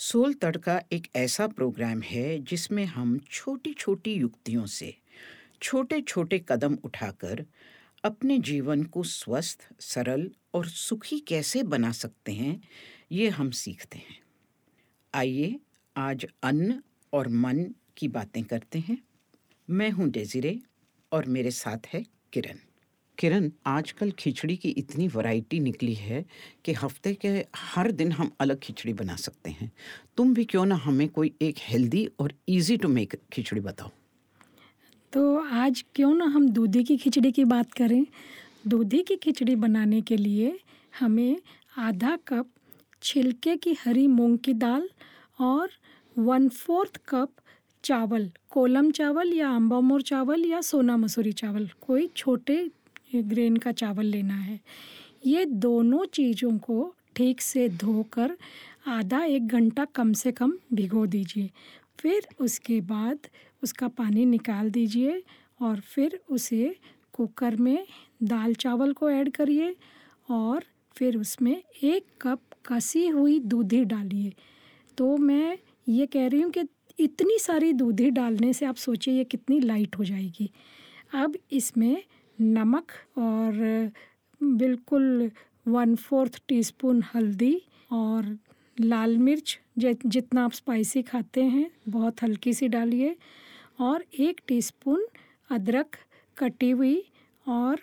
Soul 0.00 0.34
तड़का 0.34 0.82
एक 0.92 1.08
ऐसा 1.16 1.46
programme 1.46 2.02
है 2.02 2.38
जिसमें 2.38 2.84
हम 2.86 3.18
छोटी 3.18 3.72
छोटी 3.72 4.12
युक्तियों 4.12 4.66
से 4.66 4.98
छोटे 5.62 6.00
छोटे 6.00 6.44
कदम 6.48 6.78
उठाकर 6.84 7.44
अपने 8.04 8.38
जीवन 8.38 8.82
को 8.82 9.02
स्वस्थ, 9.02 9.68
सरल 9.80 10.30
और 10.54 10.66
सुखी 10.66 11.18
कैसे 11.20 11.62
बना 11.62 11.92
सकते 11.92 12.32
हैं, 12.32 12.62
ये 13.12 13.28
हम 13.28 13.50
सीखते 13.50 13.98
हैं। 13.98 14.20
आइए 15.14 15.60
आज 15.96 16.26
अन्न 16.42 16.82
और 17.12 17.28
मन 17.28 17.74
की 17.96 18.08
बातें 18.08 18.44
करते 18.44 18.78
हैं। 18.78 18.98
मैं 19.70 19.90
हूँ 19.90 20.10
डेजिरे 20.10 20.60
और 21.12 21.26
मेरे 21.26 21.50
साथ 21.50 21.86
है 21.86 22.04
किरण। 22.32 22.67
किरण, 23.18 23.50
आजकल 23.66 24.10
खिचड़ी 24.10 24.56
की 24.56 24.68
इतनी 24.68 25.06
वैरायटी 25.08 25.58
निकली 25.60 25.94
है 25.94 26.24
कि 26.64 26.72
हफ़्ते 26.72 27.14
के 27.14 27.28
हर 27.56 27.90
दिन 27.92 28.12
हम 28.12 28.30
अलग 28.40 28.58
खिचड़ी 28.58 28.92
बना 28.92 29.16
सकते 29.16 29.50
हैं। 29.50 29.70
तुम 30.16 30.34
भी 30.34 30.44
क्यों 30.44 30.64
ना 30.66 30.74
हमें 30.74 31.08
कोई 31.08 31.32
एक 31.42 31.54
हेल्दी 31.58 32.06
और 32.20 32.32
इजी 32.48 32.76
टू 32.76 32.88
मेक 32.88 33.16
खिचड़ी 33.32 33.60
बताओ। 33.60 33.90
तो 35.12 35.38
आज 35.38 35.84
क्यों 35.94 36.14
ना 36.14 36.24
हम 36.24 36.48
दूधी 36.48 36.84
की 36.84 36.96
खिचड़ी 36.96 37.32
की 37.32 37.44
बात 37.44 37.72
करें। 37.72 38.06
दूधी 38.68 39.02
की 39.02 39.16
खिचड़ी 39.16 39.56
बनाने 39.56 40.00
के 40.00 40.16
लिए 40.16 40.58
हमें 41.00 41.36
आधा 41.78 42.16
कप 42.28 42.50
छिलके 43.02 43.56
की 43.56 43.76
हरी 43.84 44.06
मूंग 44.06 44.38
की 44.38 44.54
दाल 44.54 44.88
और 45.40 45.70
वन 46.18 46.48
फोर्थ 46.48 47.00
कप 47.08 47.30
चावल, 47.84 48.30
कोलम 48.50 48.90
चावल 48.90 49.32
या 49.32 49.50
अम्बा 49.50 49.80
मोर 49.80 50.02
चावल 50.02 50.44
या 50.44 50.60
सोना 50.60 50.96
मसूरी 50.96 51.32
चावल, 51.32 51.68
कोई 51.80 52.06
छोटे 52.16 52.70
ग्रेन 53.14 53.56
का 53.56 53.72
चावल 53.72 54.06
लेना 54.06 54.34
है। 54.34 54.58
ये 55.26 55.44
दोनों 55.44 56.04
चीज़ों 56.04 56.56
को 56.58 56.94
ठीक 57.16 57.40
से 57.40 57.68
धोकर 57.68 58.36
आधा 58.86 59.22
एक 59.24 59.46
घंटा 59.46 59.84
कम 59.84 60.12
से 60.12 60.32
कम 60.32 60.52
भिगो 60.74 61.06
दीजिए। 61.06 61.50
फिर 61.98 62.26
उसके 62.40 62.80
बाद 62.80 63.28
उसका 63.62 63.88
पानी 63.88 64.24
निकाल 64.24 64.70
दीजिए 64.70 65.22
और 65.60 65.80
फिर 65.80 66.20
उसे 66.30 66.74
कुकर 67.14 67.56
में 67.56 67.86
दाल 68.22 68.54
चावल 68.54 68.92
को 68.92 69.10
ऐड 69.10 69.30
करिए 69.30 69.74
और 70.30 70.64
फिर 70.96 71.16
उसमें 71.16 71.56
एक 71.84 72.06
कप 72.22 72.40
कसी 72.66 73.06
हुई 73.06 73.38
दूधी 73.38 73.84
डालिए। 73.84 74.32
तो 74.98 75.16
मैं 75.16 75.58
ये 75.88 76.06
कह 76.06 76.26
रही 76.26 76.40
हूँ 76.40 76.50
कि 76.50 76.62
इतनी 76.98 77.38
सारी 77.38 77.72
दूधी 77.72 78.10
डालने 78.10 78.52
से 78.52 78.66
आप 78.66 78.76
सोचिए 78.76 79.14
ये 79.14 79.24
कितनी 79.24 79.60
लाइट 79.60 79.98
हो 79.98 80.04
जाएगी। 80.04 80.50
अब 81.14 81.36
इसमें 81.52 82.02
नमक 82.40 82.92
और 83.18 83.90
बिल्कुल 84.40 85.30
वन 85.68 85.94
फोर्थ 85.96 86.40
टीस्पून 86.48 87.02
हल्दी 87.14 87.60
और 87.92 88.36
लाल 88.80 89.16
मिर्च 89.18 89.58
जितना 89.78 90.44
आप 90.44 90.52
स्पाइसी 90.52 91.02
खाते 91.02 91.42
हैं, 91.42 91.70
बहुत 91.88 92.22
हल्की 92.22 92.52
सी 92.52 92.68
डालिए 92.68 93.16
और 93.80 94.04
एक 94.18 94.40
टीस्पून 94.48 95.06
अदरक 95.50 95.96
कटी 96.36 96.70
हुई 96.70 97.02
और 97.46 97.80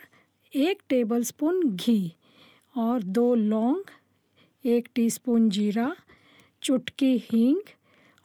एक 0.53 0.81
टेबलस्पून 0.89 1.61
घी 1.75 2.11
और 2.75 3.03
दो 3.03 3.33
लौंग, 3.35 3.83
एक 4.65 4.87
टीस्पून 4.95 5.49
जीरा, 5.49 5.95
चुटकी 6.61 7.15
हींग 7.31 7.61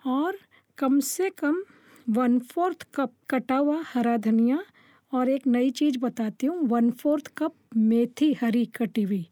और 0.05 0.39
कम 0.78 1.00
से 1.00 1.31
कम 1.31 1.62
वन 2.09 2.39
फोर्थ 2.53 2.87
कप 2.94 3.12
कटा 3.31 3.56
हुआ 3.56 3.81
हरा 3.87 4.17
धनिया 4.17 4.62
और 5.12 5.28
एक 5.28 5.47
नई 5.47 5.70
चीज़ 5.70 5.98
बताती 5.98 6.47
हूँ, 6.47 6.66
वन 6.69 6.91
फोर्थ 6.92 7.30
कप 7.39 7.55
मेथी 7.77 8.33
हरी 8.41 8.64
कटी 8.77 9.03
हुई। 9.03 9.27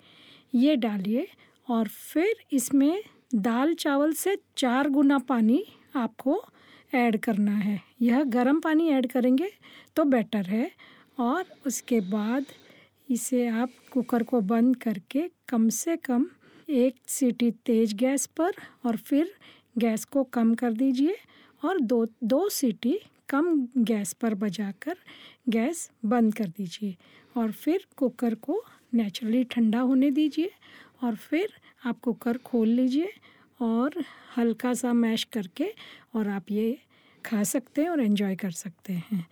ये 0.55 0.77
डालिए 0.77 1.27
और 1.69 1.89
फिर 1.89 2.34
इसमें 2.53 3.03
दाल 3.34 3.75
चावल 3.75 4.12
से 4.12 4.37
चार 4.56 4.89
गुना 4.89 5.19
पानी 5.19 5.62
आपको 5.97 6.43
ऐड 6.93 7.19
करना 7.21 7.53
है। 7.53 7.81
यह 8.03 8.23
गर्म 8.27 8.61
पानी 8.61 8.89
ऐड 8.91 9.11
करेंगे 9.12 9.51
तो 9.97 10.05
बेटर 10.05 10.47
है 10.47 10.71
और 11.19 11.45
उसके 11.67 12.01
बाद 12.01 12.45
इसे 13.09 13.47
आप 13.49 13.71
कुकर 13.93 14.22
को 14.22 14.41
बंद 14.43 14.77
करके 14.77 15.28
कम 15.49 15.69
से 15.69 15.97
कम 15.97 16.27
एक 16.69 16.95
सीटी 17.09 17.50
तेज़ 17.66 17.95
गैस 17.97 18.27
पर 18.39 18.55
और 18.87 18.97
फिर 18.97 19.31
गैस 19.78 20.05
को 20.05 20.22
कम 20.33 20.55
कर 20.55 20.72
दीजिए 20.72 21.16
और 21.62 21.81
दो 21.81 22.05
दो 22.25 22.49
सीटी 22.49 22.99
कम 23.28 23.66
गैस 23.78 24.12
पर 24.12 24.34
बजाकर 24.34 24.97
गैस 25.49 25.89
बंद 26.05 26.34
कर 26.34 26.49
दीजिए 26.49 26.97
और 27.37 27.53
फिर 27.53 27.87
कुकर 27.97 28.34
को 28.34 28.62
नेचुरली 28.94 29.43
ठंडा 29.44 29.81
होने 29.81 30.11
दीजिए 30.11 30.50
और 31.03 31.16
फिर 31.16 31.53
आप 31.87 32.00
कुकर 32.00 32.39
खोल 32.39 32.69
लीजिए 32.69 33.12
और 33.61 34.05
हल्का 34.37 34.72
सा 34.75 34.93
मैश 34.93 35.25
करके 35.25 35.72
और 36.15 36.28
आप 36.28 36.50
ये 36.50 36.78
खा 37.25 37.43
सकते 37.44 37.83
हैं 37.83 37.91
और 37.91 38.00
एंजॉय 38.00 38.34
कर 38.37 38.50
सकते 38.50 38.93
हैं। 38.93 39.27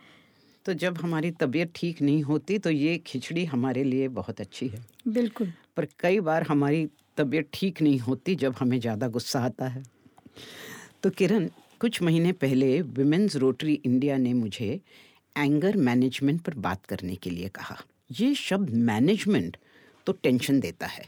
तो 0.65 0.73
जब 0.73 0.97
हमारी 0.97 1.31
तबीयत 1.31 1.71
ठीक 1.75 2.01
नहीं 2.01 2.23
होती 2.23 2.57
तो 2.59 2.69
ये 2.69 2.97
खिचड़ी 2.97 3.45
हमारे 3.45 3.83
लिए 3.83 4.07
बहुत 4.09 4.41
अच्छी 4.41 4.67
है। 4.67 4.85
बिल्कुल। 5.07 5.53
पर 5.77 5.87
कई 5.99 6.19
बार 6.19 6.43
हमारी 6.43 6.87
तबीयत 7.17 7.49
ठीक 7.53 7.81
नहीं 7.81 7.99
होती 7.99 8.35
जब 8.35 8.55
हमें 8.59 8.79
ज़्यादा 8.79 9.07
गुस्सा 9.07 9.39
आता 9.39 9.67
है। 9.67 9.83
तो 11.03 11.09
किरण 11.09 11.47
कुछ 11.81 12.01
महीने 12.01 12.31
पहले 12.33 12.81
विमेंस 12.81 13.35
रोटरी 13.35 13.73
इंडिया 13.75 14.17
ने 14.17 14.33
मुझे 14.33 14.79
एंगर 15.35 15.75
मैनेजमेंट 15.77 16.41
पर 16.41 16.53
बात 16.57 16.85
करने 16.85 17.15
के 17.15 17.29
लिए 17.29 17.47
कहा। 17.49 17.77
ये 18.11 18.33
शब्द 18.35 18.69
मैनेजमेंट 18.69 19.57
तो 20.07 20.13
टेंशन 20.13 20.59
देता 20.59 20.87
है, 20.87 21.05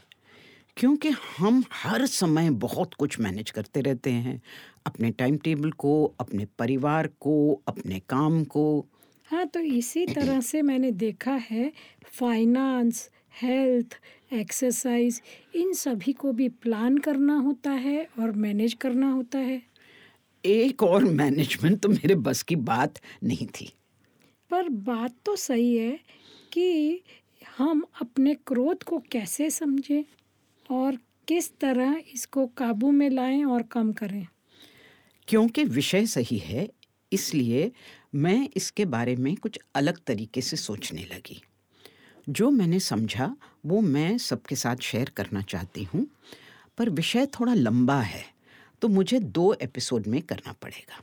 क्योंकि 0.76 1.10
हम 1.38 1.62
हर 1.72 2.04
समय 2.06 2.50
बहुत 2.58 2.94
कुछ 2.94 3.18
मैनेज 3.20 3.50
करते 3.50 3.80
रहते 3.80 4.10
हैं। 4.10 4.40
अपने 4.86 5.10
टाइम 5.12 5.36
टेबल 5.38 5.70
को, 5.72 6.04
अपने 6.20 6.46
परिवार 6.58 7.06
को, 7.20 7.62
अपने 7.68 7.98
काम 8.08 8.42
को। 8.44 8.86
हाँ 9.28 9.46
तो 9.46 9.60
इसी 9.60 10.04
तरह 10.06 10.40
से 10.40 10.62
मैंने 10.62 10.90
देखा 10.92 11.32
है 11.42 11.72
फाइनेंस 12.12 13.08
हेल्थ 13.42 13.98
एक्सरसाइज 14.32 15.20
इन 15.56 15.72
सभी 15.74 16.12
को 16.12 16.32
भी 16.32 16.48
प्लान 16.48 16.98
करना 16.98 17.36
होता 17.38 17.70
है 17.70 18.06
और 18.20 18.32
मैनेज 18.32 18.74
करना 18.74 19.10
होता 19.10 19.38
है। 19.38 19.60
एक 20.44 20.82
और 20.82 21.04
मैनेजमेंट 21.04 21.80
तो 21.80 21.88
मेरे 21.88 22.14
बस 22.14 22.42
की 22.42 22.56
बात 22.56 22.98
नहीं 23.24 23.46
थी। 23.46 23.72
पर 24.50 24.68
बात 24.68 25.14
तो 25.24 25.36
सही 25.36 25.76
है 25.76 25.98
कि 26.52 27.00
हम 27.58 27.84
अपने 28.00 28.34
क्रोध 28.34 28.82
को 28.82 28.98
कैसे 29.12 29.50
समझें 29.50 30.04
और 30.70 30.98
किस 31.28 31.50
तरह 31.58 32.02
इसको 32.14 32.46
काबू 32.46 32.90
में 32.90 33.10
लाएँ 33.10 33.44
और 33.44 33.62
कम 33.62 33.92
करें। 33.92 34.26
क्योंकि 35.28 35.64
विषय 35.64 36.06
सही 36.06 36.38
है 36.38 36.68
इसलिए 37.12 37.70
मैं 38.14 38.48
इसके 38.56 38.84
बारे 38.84 39.16
में 39.16 39.34
कुछ 39.36 39.58
अलग 39.74 39.98
तरीके 40.06 40.40
से 40.40 40.56
सोचने 40.56 41.02
लगी। 41.02 41.42
जो 42.28 42.50
मैंने 42.50 42.80
समझा 42.80 43.34
वो 43.66 43.80
मैं 43.80 44.18
सबके 44.18 44.56
साथ 44.56 44.76
शेयर 44.76 45.10
करना 45.16 45.42
चाहती 45.42 45.84
हूँ 45.84 46.06
पर 46.78 46.90
विषय 46.90 47.26
थोड़ा 47.26 47.54
लंबा 47.54 48.00
है। 48.00 48.24
तो 48.82 48.88
मुझे 48.88 49.20
दो 49.20 49.52
एपिसोड 49.52 50.06
में 50.06 50.22
करना 50.22 50.52
पड़ेगा। 50.52 51.02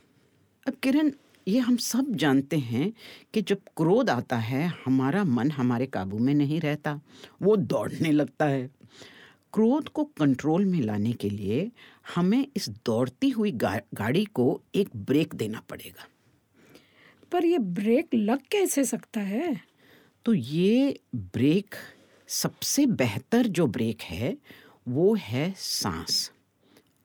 अब 0.68 0.74
किरण 0.82 1.12
ये 1.48 1.58
हम 1.58 1.76
सब 1.76 2.14
जानते 2.14 2.56
हैं 2.56 2.92
कि 3.34 3.42
जब 3.42 3.58
क्रोध 3.76 4.10
आता 4.10 4.36
है 4.36 4.72
हमारा 4.84 5.24
मन 5.24 5.50
हमारे 5.50 5.86
काबू 5.86 6.18
में 6.18 6.34
नहीं 6.34 6.60
रहता 6.60 7.00
वो 7.42 7.56
दौड़ने 7.56 8.12
लगता 8.12 8.44
है। 8.44 8.70
क्रोध 9.52 9.88
को 9.88 10.04
कंट्रोल 10.04 10.64
में 10.64 10.80
लाने 10.80 11.12
के 11.12 11.30
लिए 11.30 11.70
हमें 12.14 12.46
इस 12.56 12.68
दौड़ती 12.68 13.28
हुई 13.28 13.52
गा, 13.52 13.80
गाड़ी 13.94 14.24
को 14.24 14.62
एक 14.74 14.88
ब्रेक 14.96 15.34
देना 15.34 15.60
पड़ेगा। 15.60 16.08
पर 17.32 17.44
ये 17.44 17.58
ब्रेक 17.58 18.08
लग 18.14 18.40
कैसे 18.50 18.84
सकता 18.84 19.20
है? 19.20 19.60
तो 20.24 20.34
ये 20.34 21.00
ब्रेक 21.14 21.74
सबसे 22.28 22.86
बेहतर 22.86 23.46
जो 23.46 23.66
ब्रेक 23.66 24.02
है 24.02 24.38
वो 24.88 25.14
है 25.14 25.54
सांस। 25.56 26.32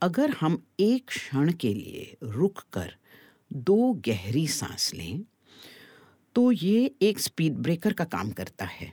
अगर 0.04 0.30
हम 0.30 0.58
एक 0.80 1.06
क्षण 1.08 1.52
के 1.52 1.74
लिए 1.74 2.18
रुक 2.24 2.60
कर 2.74 2.94
दो 3.52 3.94
गहरी 4.08 4.48
सांस 4.48 4.94
लें 4.94 5.24
तो 6.36 6.52
ये 6.52 6.92
एक 7.02 7.20
स्पीड 7.20 7.54
ब्रेकर 7.54 7.94
का 7.94 8.04
काम 8.06 8.32
करता 8.32 8.66
है। 8.66 8.92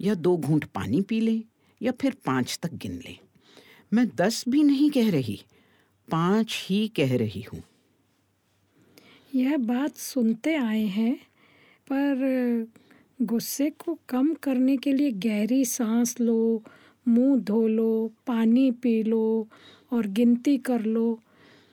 या 0.00 0.14
दो 0.14 0.36
घूंट 0.36 0.64
पानी 0.64 1.00
पी 1.02 1.20
लें, 1.20 1.42
या 1.80 1.92
फिर 1.92 2.16
पाँच 2.26 2.58
तक 2.62 2.74
गिन 2.74 2.98
लें। 3.06 3.18
मैं 3.92 4.06
दस 4.16 4.44
भी 4.48 4.62
नहीं 4.62 4.90
कह 4.90 5.10
रही, 5.10 5.40
पाँच 6.08 6.58
ही 6.64 6.86
कह 6.88 7.16
रही 7.16 7.42
हूँ। 7.52 7.62
यह 9.34 9.56
बात 9.56 9.96
सुनते 9.96 10.54
आए 10.54 10.84
हैं, 10.88 11.16
पर 11.86 12.66
गुस्से 13.22 13.70
को 13.70 13.98
कम 14.08 14.34
करने 14.34 14.76
के 14.76 14.92
लिए 14.92 15.10
गहरी 15.10 15.64
सांस 15.64 16.20
लो 16.20 16.62
मुँह 17.08 17.40
धो 17.40 17.66
लो 17.68 18.12
पानी 18.26 18.70
पी 18.70 19.02
लो 19.02 19.48
और 19.92 20.06
गिनती 20.06 20.56
कर 20.58 20.82
लो। 20.82 21.12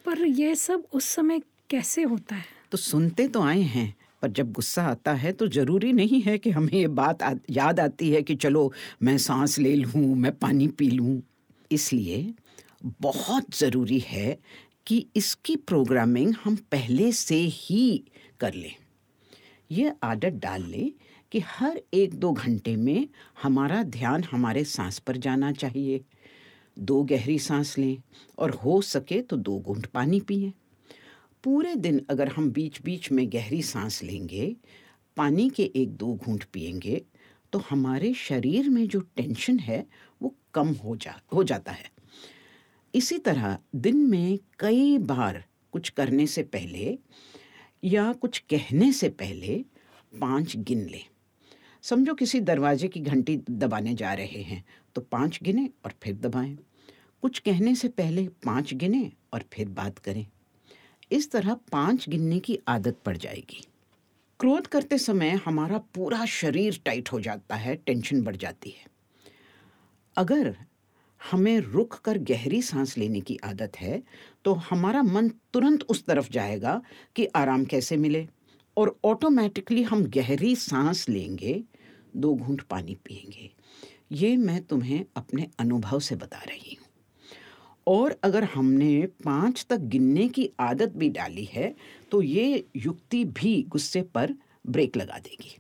पर 0.06 0.26
यह 0.26 0.54
सब 0.56 0.84
उस 0.94 1.06
समय 1.06 1.42
कैसे 1.70 2.04
होता 2.04 2.36
है? 2.36 2.44
तो 2.72 2.78
सुनते 2.78 3.28
तो 3.28 3.42
आए 3.42 3.62
हैं 3.62 3.94
पर 4.22 4.30
जब 4.30 4.52
गुस्सा 4.52 4.84
आता 4.84 5.14
है 5.14 5.32
तो 5.32 5.48
ज़रूरी 5.48 5.92
नहीं 5.94 6.22
है 6.22 6.38
कि 6.38 6.50
हमें 6.50 6.74
ये 6.74 6.88
बात 6.88 7.24
आ, 7.24 7.34
याद 7.50 7.80
आती 7.80 8.10
है 8.10 8.22
कि 8.22 8.36
चलो 8.36 8.72
मैं 9.04 9.18
सांस 9.18 9.58
ले 9.60 9.76
लूँ 9.76 10.16
मैं 10.16 10.32
पानी 10.38 10.68
पी 10.68 10.90
लूँ। 10.90 11.22
इसलिए 11.72 12.34
बहुत 13.02 13.56
ज़रूरी 13.56 14.00
है 14.00 14.38
कि 14.88 15.06
इसकी 15.16 15.56
प्रोग्रामिंग 15.56 16.34
हम 16.44 16.56
पहले 16.72 17.12
से 17.12 17.36
ही 17.36 18.04
कर 18.40 18.54
लें। 18.54 18.76
ये 19.72 19.92
आदत 20.04 20.40
डाल 20.44 20.64
लें 20.64 20.92
कि 21.32 21.40
हर 21.40 21.82
एक 21.94 22.14
दो 22.14 22.32
घंटे 22.32 22.76
में 22.76 23.08
हमारा 23.44 23.82
ध्यान 23.84 24.24
हमारे 24.24 24.64
सांस 24.64 25.00
पर 25.00 25.18
जाना 25.18 25.52
चाहिए। 25.52 26.02
दो 26.80 27.04
गहरी 27.04 27.38
सांस 27.40 27.78
लें 27.78 27.98
और 28.38 28.52
हो 28.56 28.82
सके 28.82 29.22
तो 29.22 29.38
दो 29.38 29.60
घूंट 29.60 29.86
पानी 29.86 30.20
पिए। 30.20 30.52
पूरे 31.44 31.76
दिन 31.76 32.02
अगर 32.10 32.28
हम 32.28 32.50
बीच 32.52 32.82
बीच 32.82 33.12
में 33.12 33.28
गहरी 33.34 33.62
सांस 33.62 34.02
लेंगे, 34.04 34.56
पानी 35.18 35.50
के 35.50 35.64
एक 35.76 35.90
दो 35.90 36.14
घूंट 36.16 36.44
पिएँगे 36.44 37.02
तो 37.54 37.60
हमारे 37.60 38.14
शरीर 38.14 38.70
में 38.70 38.88
जो 38.88 39.00
टेंशन 39.00 39.60
है, 39.60 39.86
वो 40.22 40.36
कम 40.54 40.68
हो 40.74 40.96
जा, 40.96 41.20
हो 41.34 41.44
जाता 41.44 41.72
है। 41.72 41.90
इसी 42.94 43.18
तरह 43.18 43.58
दिन 43.76 43.98
में 43.98 44.40
कई 44.60 44.98
बार 44.98 45.44
कुछ 45.72 45.90
करने 45.90 46.28
से 46.28 46.44
पहले 46.44 46.98
या 47.84 48.12
कुछ 48.14 48.40
कहने 48.50 48.92
से 48.92 49.10
पहले 49.10 49.64
पाँच 50.22 50.56
गिन 50.58 50.88
लें। 50.90 51.04
समझो 51.84 52.14
किसी 52.14 52.40
दरवाजे 52.40 52.88
की 52.88 53.00
घंटी 53.00 53.36
दबाने 53.50 53.94
जा 53.94 54.14
रहे 54.14 54.42
हैं 54.42 54.64
तो 54.96 55.02
पाँच 55.02 55.40
गिने 55.44 55.70
और 55.86 55.94
फिर 56.04 56.16
दबाएँ। 56.16 56.58
कुछ 57.24 57.40
कहने 57.40 57.74
से 57.76 57.88
पहले 57.88 58.28
पाँच 58.46 58.74
गिने 58.74 59.12
और 59.34 59.44
फिर 59.54 59.70
बात 59.70 59.98
करें। 59.98 60.26
इस 61.12 61.32
तरह 61.32 61.54
पाँच 61.72 62.08
गिनने 62.10 62.40
की 62.40 62.60
आदत 62.68 62.98
पड़ 63.06 63.16
जाएगी। 63.18 63.66
क्रोध 64.40 64.68
करते 64.68 64.98
समय 64.98 65.30
हमारा 65.46 65.78
पूरा 65.96 66.26
शरीर 66.26 66.80
टाइट 66.86 67.12
हो 67.12 67.20
जाता 67.20 67.56
है, 67.56 67.76
टेंशन 67.76 68.22
बढ़ 68.24 68.36
जाती 68.36 68.70
है। 68.70 68.90
अगर 70.16 70.56
हमें 71.22 71.60
रुक 71.62 71.94
कर 71.96 72.18
गहरी 72.20 72.62
सांस 72.62 72.98
लेने 72.98 73.20
की 73.22 73.38
आदत 73.44 73.78
है 73.78 74.02
तो 74.46 74.54
हमारा 74.70 75.02
मन 75.04 75.30
तुरंत 75.54 75.84
उस 75.84 76.06
तरफ़ 76.06 76.30
जाएगा 76.32 76.82
कि 77.16 77.26
आराम 77.26 77.66
कैसे 77.66 77.98
मिले। 77.98 78.28
और 78.82 78.96
ऑटोमेटिकली 79.06 79.84
हम 79.84 80.04
गहरी 80.16 80.56
सांस 80.56 81.08
लेंगे, 81.10 81.64
दो 82.18 82.34
घूंट 82.36 82.62
पानी 82.62 82.96
पिएँगे 83.06 83.50
ये 84.12 84.36
मैं 84.38 84.62
तुम्हें 84.64 85.04
अपने 85.16 85.48
अनुभव 85.60 86.00
से 86.00 86.16
बता 86.16 86.38
रही 86.38 86.78
हूँ। 86.80 86.88
और 87.88 88.16
अगर 88.24 88.44
हमने 88.44 89.06
पाँच 89.26 89.66
तक 89.70 89.80
गिनने 89.92 90.28
की 90.30 90.50
आदत 90.60 90.94
भी 90.96 91.10
डाली 91.10 91.44
है 91.46 91.74
तो 92.12 92.22
ये 92.22 92.64
युक्ति 92.76 93.24
भी 93.26 93.62
गुस्से 93.70 94.02
पर 94.16 94.34
ब्रेक 94.68 94.98
लगा 94.98 95.18
देगी। 95.18 95.58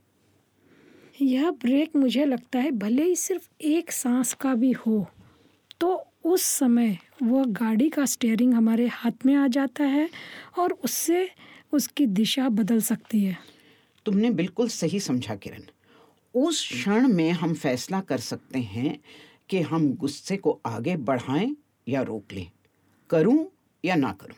यह 1.21 1.50
ब्रेक 1.51 1.95
मुझे 1.95 2.25
लगता 2.25 2.59
है 2.59 2.71
भले 2.71 3.03
ही 3.03 3.15
सिर्फ़ 3.15 3.50
एक 3.62 3.91
सांस 3.91 4.33
का 4.33 4.53
भी 4.56 4.71
हो 4.71 5.06
तो 5.81 5.94
उस 6.23 6.44
समय 6.44 6.97
वह 7.23 7.45
गाड़ी 7.53 7.89
का 7.89 8.06
स्टेयरिंग 8.06 8.53
हमारे 8.53 8.88
हाथ 8.88 9.25
में 9.25 9.35
आ 9.35 9.47
जाता 9.47 9.83
है 9.83 10.09
और 10.59 10.73
उससे 10.73 11.29
उसकी 11.73 12.06
दिशा 12.06 12.50
बदल 12.50 12.81
सकती 12.81 13.23
है। 13.23 13.38
तुमने 14.06 14.29
बिल्कुल 14.29 14.69
सही 14.69 15.00
समझा 15.00 15.35
किरण। 15.35 15.62
उस 16.35 16.68
क्षण 16.68 17.07
में 17.07 17.31
हम 17.31 17.53
फैसला 17.53 18.01
कर 18.01 18.18
सकते 18.18 18.59
हैं 18.59 19.00
कि 19.50 19.62
हम 19.62 19.94
गुस्से 19.94 20.38
को 20.38 20.62
आगे 20.65 20.97
बढ़ाएँ 20.97 21.56
या 21.88 22.01
रोक 22.01 22.33
लें, 22.33 22.51
करूँ 23.09 23.47
या 23.85 23.95
ना 23.95 24.12
करूँ। 24.12 24.35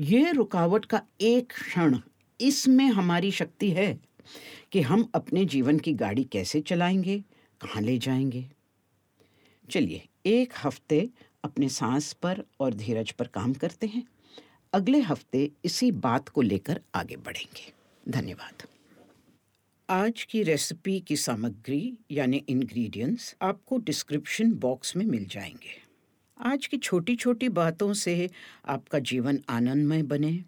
ये 0.00 0.32
रुकावट 0.32 0.84
का 0.84 1.02
एक 1.20 1.52
क्षण 1.52 1.98
इसमें 2.40 2.86
हमारी 2.86 3.30
शक्ति 3.30 3.70
है 3.70 4.00
कि 4.72 4.80
हम 4.80 5.10
अपने 5.14 5.44
जीवन 5.44 5.78
की 5.78 5.92
गाड़ी 5.92 6.24
कैसे 6.24 6.60
चलाएँगे, 6.60 7.18
कहाँ 7.60 7.82
ले 7.82 7.98
जाएँगे। 7.98 8.50
चलिए, 9.70 10.08
एक 10.26 10.52
हफ़्ते 10.64 11.08
अपने 11.44 11.68
सांस 11.68 12.12
पर 12.12 12.44
और 12.60 12.74
धीरज 12.74 13.10
पर 13.10 13.26
काम 13.26 13.52
करते 13.54 13.86
हैं। 13.86 14.04
अगले 14.72 15.00
हफ़्ते 15.00 15.50
इसी 15.64 15.92
बात 15.92 16.28
को 16.28 16.42
लेकर 16.42 16.80
आगे 16.94 17.16
बढ़ेंगे। 17.16 17.72
धन्यवाद। 18.12 18.62
आज 19.90 20.22
की 20.22 20.42
रेसिपी 20.42 21.00
की 21.00 21.16
सामग्री 21.16 21.98
यानी 22.10 22.44
इंग्रेडिएंट्स 22.48 23.36
आपको 23.42 23.78
डिस्क्रिप्शन 23.78 24.52
बॉक्स 24.52 24.96
में 24.96 25.06
मिल 25.06 25.26
जाएँगे। 25.26 25.82
आज 26.40 26.66
की 26.66 26.76
छोटी 26.76 27.16
छोटी 27.16 27.48
बातों 27.48 27.92
से 27.92 28.30
आपका 28.66 28.98
जीवन 28.98 29.42
आनंदमय 29.48 30.02
बने। 30.02 30.44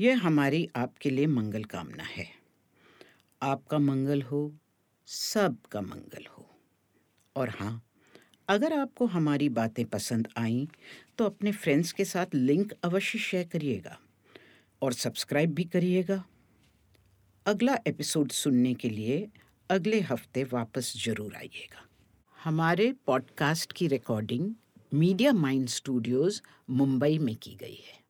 यह 0.00 0.26
हमारी 0.26 0.68
आपके 0.76 1.10
लिए 1.10 1.26
मंगल 1.26 1.64
कामना 1.64 2.02
है। 2.02 2.26
आपका 3.42 3.78
मंगल 3.78 4.22
हो, 4.22 4.54
सबका 5.06 5.80
मंगल 5.80 6.26
हो। 6.38 6.50
और 7.36 7.48
हाँ 7.48 7.82
अगर 8.48 8.72
आपको 8.72 9.06
हमारी 9.06 9.48
बातें 9.48 9.84
पसंद 9.84 10.28
आईं 10.36 10.66
तो 11.18 11.24
अपने 11.24 11.52
फ्रेंड्स 11.52 11.92
के 11.92 12.04
साथ 12.04 12.34
लिंक 12.34 12.72
अवश्य 12.84 13.18
शेयर 13.18 13.46
करिएगा 13.46 13.98
और 14.82 14.92
सब्सक्राइब 14.92 15.54
भी 15.54 15.64
करिएगा। 15.64 16.22
अगला 17.46 17.78
एपिसोड 17.86 18.30
सुनने 18.32 18.74
के 18.74 18.90
लिए 18.90 19.28
अगले 19.70 20.00
हफ़्ते 20.00 20.44
वापस 20.44 20.92
ज़रूर 21.04 21.34
आइएगा। 21.36 21.86
हमारे 22.38 22.92
पॉडकास्ट 23.06 23.72
की 23.72 23.88
recording 23.88 24.54
Media 24.94 25.32
Mind 25.32 25.68
Studios 25.68 26.40
Mumbai 26.70 27.18
में 27.18 27.34
की 27.36 27.54
गई 27.54 27.78
है। 27.86 28.03